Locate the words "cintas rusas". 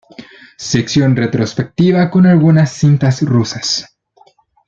2.71-3.99